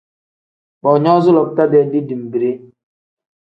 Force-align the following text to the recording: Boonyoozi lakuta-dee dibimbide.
Boonyoozi 0.81 1.35
lakuta-dee 1.35 1.85
dibimbide. 1.91 2.51